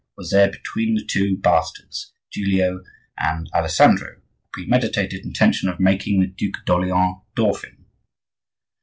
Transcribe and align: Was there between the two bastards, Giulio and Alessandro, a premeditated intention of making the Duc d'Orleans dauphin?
Was 0.17 0.31
there 0.31 0.49
between 0.49 0.95
the 0.95 1.05
two 1.05 1.37
bastards, 1.37 2.11
Giulio 2.33 2.81
and 3.19 3.47
Alessandro, 3.53 4.15
a 4.17 4.21
premeditated 4.51 5.23
intention 5.23 5.69
of 5.69 5.79
making 5.79 6.19
the 6.21 6.25
Duc 6.25 6.65
d'Orleans 6.65 7.21
dauphin? 7.35 7.85